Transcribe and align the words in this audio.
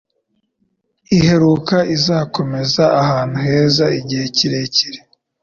Iheruka 1.17 1.77
izakomeza 1.95 2.83
ahantu 3.01 3.37
heza 3.47 3.85
igihe 3.99 4.25
kirekire 4.35 4.99